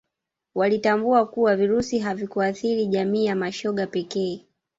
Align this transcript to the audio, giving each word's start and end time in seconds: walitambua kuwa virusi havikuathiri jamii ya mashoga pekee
walitambua 0.55 1.25
kuwa 1.27 1.55
virusi 1.55 1.99
havikuathiri 1.99 2.85
jamii 2.87 3.25
ya 3.25 3.35
mashoga 3.35 3.87
pekee 3.87 4.45